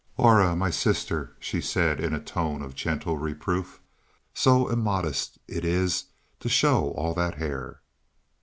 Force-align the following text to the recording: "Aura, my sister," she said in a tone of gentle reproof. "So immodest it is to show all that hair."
"Aura, 0.17 0.55
my 0.55 0.71
sister," 0.71 1.35
she 1.39 1.61
said 1.61 1.99
in 1.99 2.11
a 2.11 2.19
tone 2.19 2.63
of 2.63 2.73
gentle 2.73 3.17
reproof. 3.19 3.79
"So 4.33 4.67
immodest 4.67 5.37
it 5.47 5.63
is 5.63 6.05
to 6.39 6.49
show 6.49 6.89
all 6.95 7.13
that 7.13 7.35
hair." 7.35 7.81